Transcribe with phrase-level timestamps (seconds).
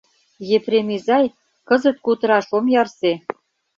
[0.57, 1.25] —Епрем изай,
[1.67, 3.13] кызыт кутыраш ом ярсе.